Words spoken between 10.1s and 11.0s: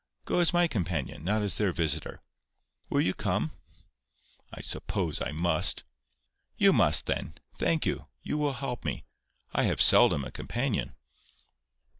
a companion."